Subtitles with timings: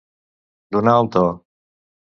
[0.77, 1.25] Donar el to.